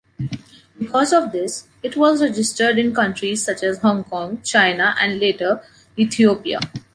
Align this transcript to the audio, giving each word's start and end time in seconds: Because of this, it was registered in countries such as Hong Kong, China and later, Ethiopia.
Because 0.79 1.13
of 1.13 1.31
this, 1.31 1.67
it 1.83 1.95
was 1.95 2.23
registered 2.23 2.79
in 2.79 2.91
countries 2.91 3.45
such 3.45 3.61
as 3.61 3.77
Hong 3.83 4.03
Kong, 4.03 4.41
China 4.41 4.95
and 4.99 5.19
later, 5.19 5.61
Ethiopia. 5.95 6.59